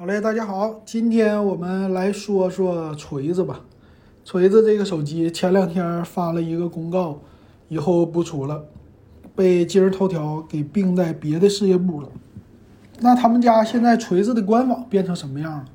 [0.00, 3.60] 好嘞，大家好，今天我们来说说锤子吧。
[4.24, 7.20] 锤子这个手机前两天发了一个公告，
[7.68, 8.64] 以后不出了，
[9.36, 12.08] 被今日头条给并在别的事业部了。
[13.00, 15.66] 那他们家现在锤子的官网变成什么样了？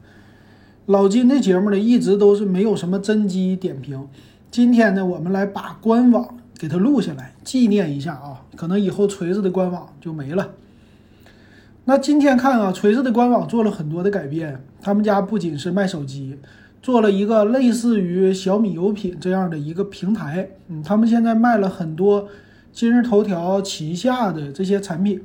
[0.88, 4.08] 老金的节目呢，一直都是没有什么真机点评。
[4.50, 8.42] 今天呢，我们来把官网给它录下来，纪念一下啊。
[8.56, 10.50] 可能以后锤子的官网就没了。
[11.88, 14.60] 那今天看啊，锤子的官网做了很多的改变。
[14.82, 16.36] 他们家不仅是卖手机，
[16.82, 20.50] 做了一个类似于小米有品这样的一个平台。
[20.68, 22.28] 嗯，他们现在卖了很多
[22.74, 25.22] 今日头条旗下的这些产品，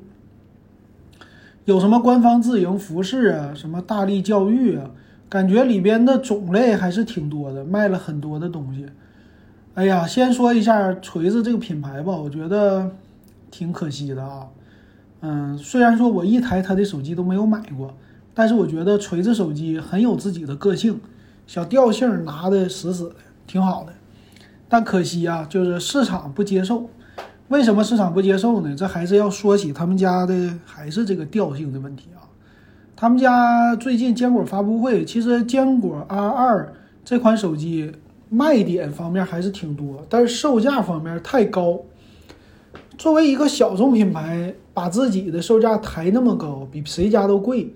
[1.65, 4.91] 有什么官方自营服饰啊，什么大力教育啊，
[5.31, 8.85] 感觉里边的种类还是挺多的，卖了很多的东西。
[9.73, 12.91] 哎呀，先说一下锤子这个品牌吧，我觉得
[13.51, 14.47] 挺可惜的啊。
[15.23, 17.95] 嗯，虽然说我一台他的手机都没有买过，
[18.33, 20.99] 但是我觉得锤子手机很有自己的个性，
[21.47, 23.15] 小调性拿的死死的，
[23.47, 23.93] 挺好的。
[24.69, 26.89] 但可惜啊，就是市场不接受。
[27.49, 28.75] 为什么市场不接受呢？
[28.75, 32.25] 这还是要说起他们家的，还是这个调性的问题啊。
[32.97, 36.67] 他们家最近坚果发布会，其实坚果 R2
[37.05, 37.93] 这款手机
[38.29, 41.81] 卖点方面还是挺多，但是售价方面太高。
[43.01, 47.73] 作为一个小众品牌，把自己的售价抬那么高，比谁家都贵，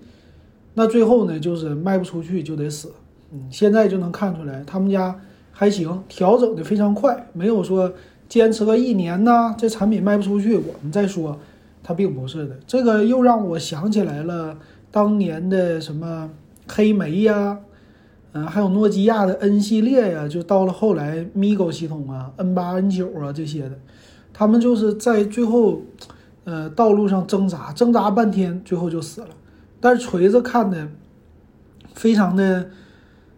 [0.75, 2.93] 那最后呢，就是卖不出去就得死。
[3.31, 5.19] 嗯，现在就能看出来，他们家
[5.51, 7.91] 还行，调整的非常快，没有说
[8.29, 11.39] 坚持个一年呐，这产品卖不出去，我们再说，
[11.81, 12.55] 它并不是的。
[12.67, 14.55] 这个又让我想起来了
[14.91, 16.29] 当年的什么
[16.67, 17.57] 黑莓呀，
[18.33, 23.71] 嗯，还有诺基亚的 N 系列呀，就到了后来 MiGo 系统啊，N 八、N 九啊这些的。
[24.37, 25.81] 他们就是在最后，
[26.43, 29.27] 呃，道路上挣扎，挣扎半天，最后就死了。
[29.79, 30.89] 但是锤子看的
[31.93, 32.69] 非常的，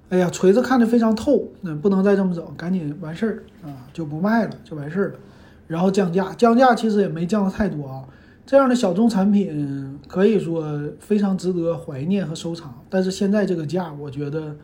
[0.09, 5.20] 哎呀，锤子看的非常透，那不能再这么整，赶紧完事儿啊，就不卖了，就完事儿了。
[5.68, 8.03] 然后降价，降价其实也没降的太多啊。
[8.47, 12.74] 这样的小众产品可以说非常值得怀念和收藏。
[12.90, 14.56] 但是现在这个价，我觉得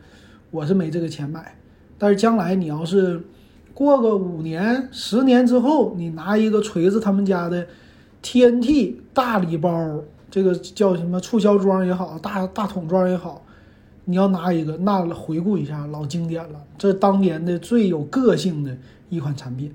[0.50, 1.56] 我是没这个钱买。
[1.96, 3.22] 但是将来你要是。
[3.74, 7.66] 过个五年、十年之后，你拿一个锤子他们家的
[8.22, 13.44] TNT 大礼包，这个叫什么促销装也好，大大桶装也好，
[14.04, 18.76] 你要拿一个，那回顾一下老经典了，这当年的最有个性的
[19.08, 19.74] 一款产品。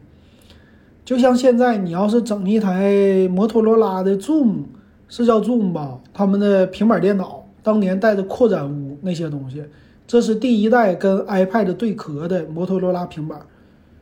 [1.03, 4.63] 就像现在你要是整一台摩托罗拉的 Zoom，
[5.09, 5.99] 是叫 Zoom 吧？
[6.13, 9.61] 他们的平板电脑当年带的扩展坞那些东西，
[10.07, 13.41] 这是第一代跟 iPad 对壳的摩托罗拉平板。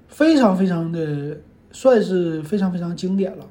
[0.07, 1.37] 非常非常的
[1.71, 3.45] 算是非常非常经典了，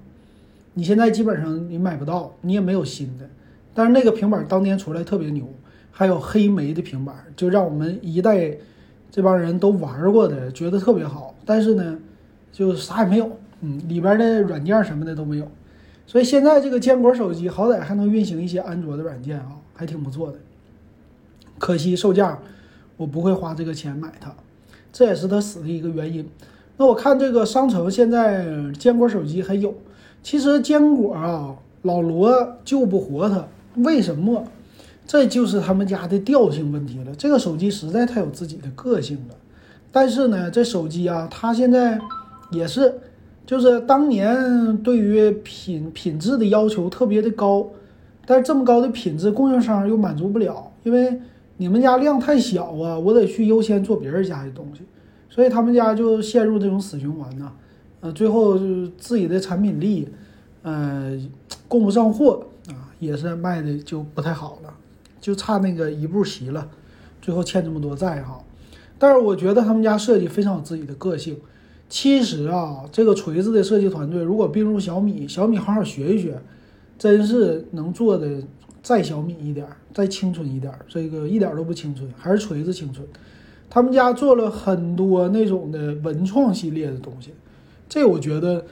[0.75, 3.28] 你现在基本上你买不到，你也没有新的。
[3.72, 5.47] 但是那个平板当年出来特别牛，
[5.91, 8.56] 还有黑莓的平板，就让我们一代
[9.11, 11.34] 这帮人都玩过的，觉得特别好。
[11.44, 11.99] 但是呢，
[12.50, 15.47] 就啥也没有，嗯，里边的软件什么的都没有。
[16.06, 20.38] 所以现在这个坚果手机好歹还能运行一些安卓的软件啊，还挺不错的。
[21.59, 22.38] 可惜售价，
[22.97, 24.34] 我不会花这个钱买它。
[24.97, 26.27] 这也是它死的一个原因。
[26.79, 28.47] 那我看这个商城现在
[28.79, 29.75] 坚果手机还有，
[30.23, 33.47] 其实坚果啊，老罗救不活它，
[33.83, 34.43] 为什么？
[35.06, 37.15] 这就是他们家的调性问题了。
[37.15, 39.35] 这个手机实在太有自己的个性了。
[39.93, 41.99] 但是呢，这手机啊，它现在
[42.51, 42.95] 也是，
[43.45, 47.69] 就是当年对于品品质的要求特别的高，
[48.25, 51.21] 但是这么高的品质，供应商又满足不了，因为。
[51.59, 54.83] 你们家量太小啊，我得去优先做别人家的东西，
[55.31, 57.50] 所以他们家就陷入这种死循环呢。
[58.00, 60.06] 呃，最后就是自己的产品力，
[60.62, 61.19] 呃，
[61.67, 64.75] 供不上货啊，也是卖的就不太好了，
[65.19, 66.69] 就差那个一步棋了，
[67.22, 68.38] 最后欠这么多债哈。
[68.99, 71.38] 但是我觉得他们家设计非常有自己的个性。
[71.88, 76.38] 其实啊，这个锤子的设计团队如果并入小米，小米好好学一学，
[76.99, 78.43] 真是能做的。
[78.87, 83.05] 再小米一点儿，再青春一点儿，这个一点都不青春，还是锤子青春。
[83.69, 87.33] 他们家做了很多那种的文创系列的东西，
[87.88, 88.65] 这我觉得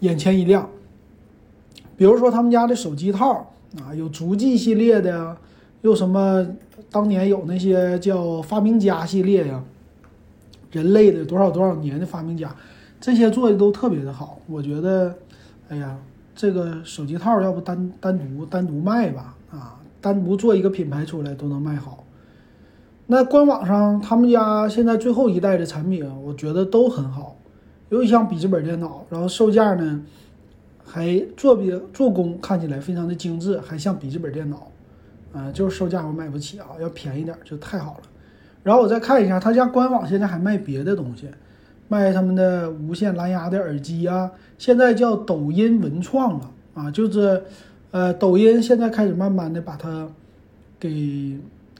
[0.00, 0.68] 眼前一亮。
[1.96, 5.38] 比如说他们家的手机套啊，有足迹系列的呀，
[5.82, 6.44] 又什么
[6.90, 9.62] 当年有那些叫发明家系列呀，
[10.72, 12.52] 人类的多少多少年的发明家，
[13.00, 14.40] 这些做的都特别的好。
[14.48, 15.14] 我觉得，
[15.68, 15.96] 哎呀，
[16.34, 19.36] 这个手机套要不单单独单独卖吧。
[19.50, 22.04] 啊，单独做一个品牌出来都能卖好。
[23.06, 27.36] 那官网上他们家现在最后一代的产品，我觉得都很好，
[27.88, 30.00] 尤其像笔记本电脑，然后售价呢
[30.84, 34.70] 还做比做工看起来非常的精致，还像笔记本电脑。
[35.32, 38.00] 呃，就是售价我买不起啊，要便宜点就太好了。
[38.62, 41.28] 然后我再看一下他家官网，现在还卖别的东西，
[41.88, 47.42] 卖他们的无线蓝牙的耳机啊，现在叫抖音文创了啊，就是
[47.90, 50.08] 呃，抖音现在开始慢慢的把它
[50.78, 51.38] 给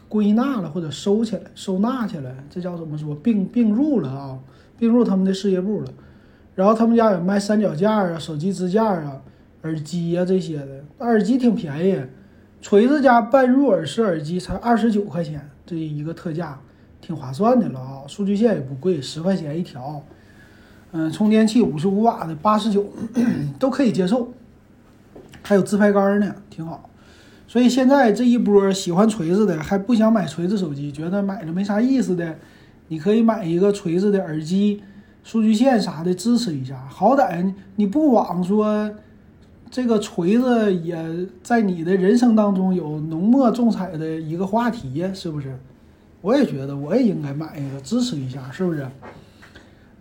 [0.08, 3.14] 归纳了或者收起来、收纳起来，这叫怎么说？
[3.14, 4.38] 并并入了啊，
[4.78, 5.86] 并入他们的事业部了。
[6.54, 9.22] 然后他们家有卖三脚架啊、手机支架啊、
[9.62, 12.00] 耳机啊这些的，耳机挺便宜，
[12.60, 16.58] 锤子家半入耳式耳机才二十九块钱，这一个特价。
[17.02, 20.02] 挺划算的了啊，数据线也不贵，十块钱一条。
[20.92, 22.84] 嗯，充电器五十五瓦的八十九
[23.58, 24.30] 都可以接受，
[25.42, 26.88] 还有自拍杆呢，挺好。
[27.46, 32.36] 所以现在这一波喜欢锤子的还不想买锤子手机，觉得买了没啥意思的，
[32.88, 34.82] 你可以买一个锤子的耳机、
[35.24, 36.76] 数据线啥的支持一下。
[36.88, 38.90] 好歹你不枉说
[39.68, 45.58] 这个锤子也在你的人生当中有浓墨重彩的一个话题呀，是不是？
[46.20, 48.86] 我也觉得，我也应该买一个支持一下，是不是？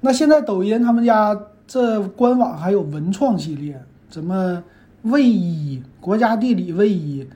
[0.01, 4.63] 那现在抖音他们家这官网还有文创系列，怎么
[5.03, 7.27] 位移、国家地理位移，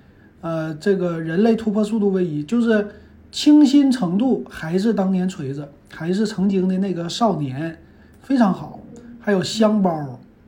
[0.41, 2.87] 呃，这个人类突破速度位移，就是
[3.31, 7.77] 清新程度还是当年锤子，还是曾经的那个少年，
[8.21, 8.79] 非常好。
[9.19, 9.91] 还有香包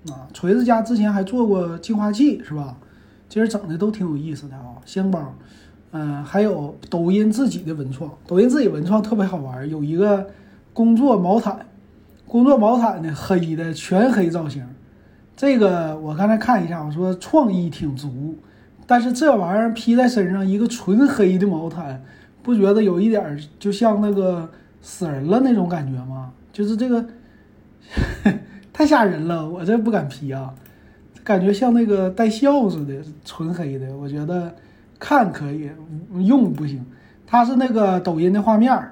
[0.10, 2.78] 啊，锤子家之前还做过净化器，是吧？
[3.30, 5.34] 其实整的都挺有意思的啊，香包。
[5.92, 10.28] 嗯，还有抖音自己的文创，抖音自己文创特别好玩，有一个
[10.74, 11.66] 工作毛毯，
[12.28, 14.62] 工作毛毯呢黑的全黑造型，
[15.36, 18.36] 这个我刚才看一下，我说创意挺足，
[18.88, 22.04] 但是这玩意儿披在身上一个纯黑的毛毯，
[22.42, 24.50] 不觉得有一点儿就像那个
[24.82, 26.32] 死人了那种感觉吗？
[26.54, 27.06] 就是这个
[28.72, 30.54] 太吓人了，我这不敢披啊，
[31.24, 32.94] 感觉像那个带笑似的，
[33.24, 34.54] 纯黑的，我觉得。
[34.98, 35.70] 看可以
[36.24, 36.84] 用不行，
[37.28, 38.92] 它是那个抖音的画面，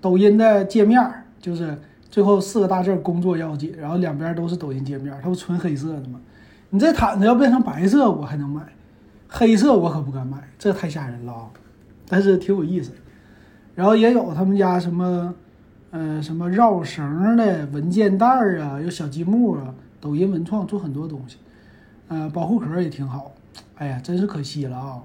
[0.00, 0.98] 抖音的界面
[1.42, 1.78] 就是
[2.14, 6.20] 最后四个大字“工作要紧”，然后两边都是抖音界面，它不纯黑色的吗？
[6.70, 8.62] 你这毯子要变成白色，我还能买，
[9.26, 11.50] 黑色我可不敢买，这太吓人了啊！
[12.06, 12.92] 但是挺有意思。
[13.74, 15.34] 然后也有他们家什么，
[15.90, 18.28] 呃，什么绕绳的文件袋
[18.60, 21.38] 啊，有小积木啊，抖音文创做很多东西，
[22.06, 23.32] 呃，保护壳也挺好。
[23.74, 25.02] 哎呀，真是可惜了啊！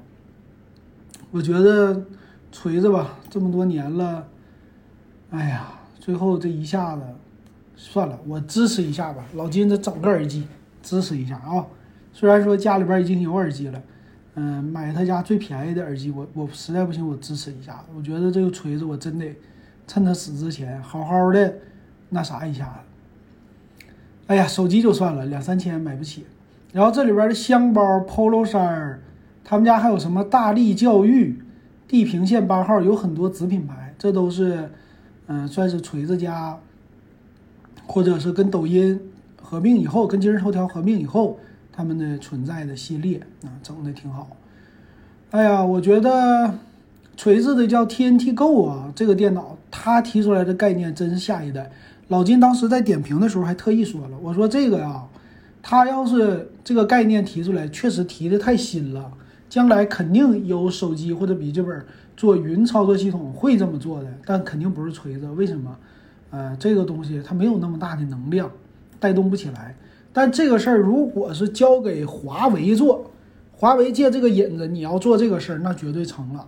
[1.31, 2.03] 我觉得
[2.51, 4.27] 锤子吧，这么多年了，
[5.31, 7.01] 哎呀，最后这一下子，
[7.75, 9.23] 算了，我支持一下吧。
[9.35, 10.47] 老金，这整个耳机
[10.81, 11.65] 支持一下啊！
[12.11, 13.81] 虽然说家里边已经有耳机了，
[14.35, 17.83] 嗯，买他家最便宜的耳机，我我实在不行，我支持一下。
[17.95, 19.35] 我觉得这个锤子，我真得
[19.85, 21.53] 趁他死之前，好好的
[22.09, 23.91] 那啥一下子。
[24.27, 26.25] 哎呀，手机就算了，两三千买不起。
[26.71, 29.01] 然后这里边的箱包、polo 衫儿，
[29.43, 31.41] 他们家还有什么大力教育、
[31.87, 34.71] 地平线八号，有很多子品牌，这都是，
[35.31, 36.57] 嗯，算是锤子家，
[37.85, 38.99] 或者是跟抖音
[39.39, 41.39] 合并以后，跟今日头条合并以后，
[41.71, 44.27] 他们的存在的系列啊，整的挺好。
[45.29, 46.55] 哎呀，我觉得
[47.15, 51.71] 锤子的叫 TNT Go 啊，这个电脑它提出来的概念真是下一代。
[52.07, 55.03] 老金当时在点评的时候还特意说了，我说这个呀。
[55.61, 59.11] 他要是这个概念提出来，确实提的太新了，
[59.49, 61.85] 将来肯定有手机或者笔记本
[62.19, 65.25] 做云操作系统会这么做的，但肯定不是锤子。
[65.27, 65.73] 为什么？
[66.31, 68.51] 呃，这个东西它没有那么大的能量，
[68.99, 69.73] 带动不起来。
[70.11, 73.09] 但这个事儿如果是交给华为做，
[73.53, 76.45] 华为借这个引子，你要做这个事儿，那绝对成了。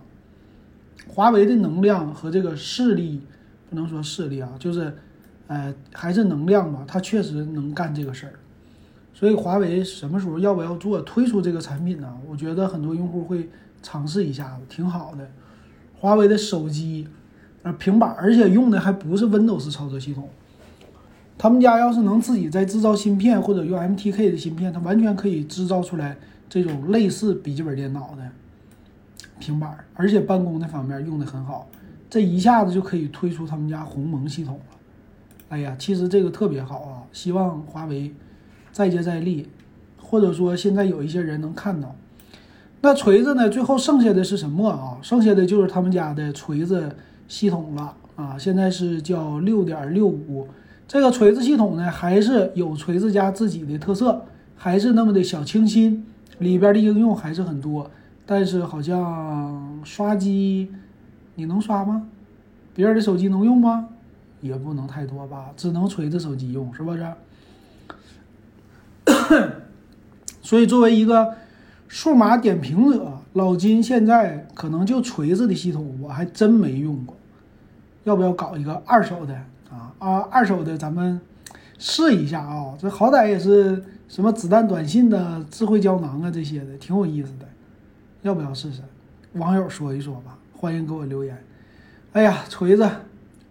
[1.08, 3.22] 华为的能量和这个势力，
[3.70, 4.94] 不能说势力啊，就是，
[5.46, 8.34] 呃，还是能量吧，它确实能干这个事儿。
[9.14, 12.14] 所以华为什么时候要不要做推出这个产品呢？
[12.28, 13.48] 我觉得很多用户会
[13.82, 15.26] 尝试一下子，挺好的。
[16.02, 17.06] 华为的手机、
[17.62, 20.28] 呃平板，而且用的还不是 Windows 操作系统。
[21.38, 26.16] 他们家要是能自己再制造芯片，或者用 MTK 的芯片，它完全可以制造出来
[26.48, 28.28] 这种类似笔记本电脑的
[29.38, 31.68] 平板，而且办公的方面用的很好。
[32.10, 34.76] 这一下子就可以推出他们家鸿蒙系统了。
[35.50, 38.12] 哎呀，其实这个特别好啊，希望华为。
[38.72, 39.48] 再接再厉，
[39.98, 41.94] 或者说现在有一些人能看到，
[42.84, 43.48] 那锤子呢？
[43.48, 44.98] 最后剩下的是什么啊？
[45.02, 46.96] 剩下的就是他们家的锤子
[47.28, 48.36] 系统了啊！
[48.36, 50.48] 现在是叫六点六五，
[50.88, 54.24] 这个锤子系统呢，还是有锤子家自己的特色，
[54.56, 56.04] 还是那么的小清新，
[56.38, 57.88] 里边的应用还是很多，
[58.26, 60.68] 但是好像刷机
[61.36, 62.08] 你能刷吗？
[62.74, 63.90] 别人的手机能用吗？
[64.40, 67.06] 也不能太多吧，只能锤子手机用，是不是？
[70.42, 71.34] 所以，作为一个
[71.92, 77.14] 数码点评者，老金现在可能就锤子的系统，我还真没用过。
[78.04, 79.34] 要不要搞一个二手的
[79.70, 79.92] 啊？
[79.98, 81.20] 啊，二手的咱们
[81.76, 82.74] 试一下啊。
[82.80, 87.46] 这好歹也是什么子弹短信的、智慧胶囊啊这些的，挺有意思的。
[88.22, 88.80] 要不要试试？
[89.34, 91.36] 网友说一说吧，欢迎给我留言。
[92.12, 92.88] 哎呀，锤子，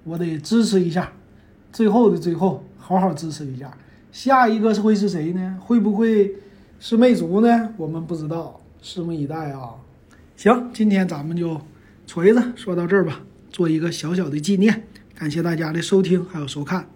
[0.03, 1.11] 我得支持一下。
[1.71, 3.71] 最后的最后，好好支持一下。
[4.11, 5.59] 下一个会是谁呢？
[5.61, 6.33] 会不会
[6.83, 7.69] 是魅族呢？
[7.77, 9.75] 我们不知道，拭目以待啊！
[10.35, 11.61] 行，今天咱们就
[12.07, 13.21] 锤子说到这儿吧，
[13.51, 14.87] 做一个小小的纪念。
[15.13, 16.89] 感谢大家的收听还有收看。